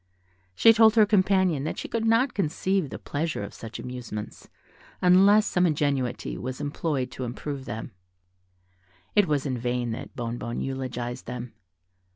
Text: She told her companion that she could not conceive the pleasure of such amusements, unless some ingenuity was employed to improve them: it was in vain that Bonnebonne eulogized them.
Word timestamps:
She 0.55 0.73
told 0.73 0.95
her 0.95 1.05
companion 1.05 1.63
that 1.65 1.77
she 1.77 1.87
could 1.87 2.05
not 2.05 2.33
conceive 2.33 2.89
the 2.89 2.97
pleasure 2.97 3.43
of 3.43 3.53
such 3.53 3.77
amusements, 3.77 4.49
unless 4.99 5.45
some 5.45 5.67
ingenuity 5.67 6.39
was 6.39 6.59
employed 6.59 7.11
to 7.11 7.23
improve 7.23 7.65
them: 7.65 7.91
it 9.15 9.27
was 9.27 9.45
in 9.45 9.59
vain 9.59 9.91
that 9.91 10.15
Bonnebonne 10.15 10.61
eulogized 10.61 11.27
them. 11.27 11.53